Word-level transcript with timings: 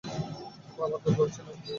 বাবা 0.77 0.97
দুর্বল 1.03 1.27
ছিলেন 1.35 1.55
না। 1.55 1.63